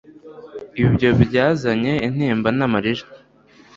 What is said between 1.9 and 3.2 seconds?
intimba namarira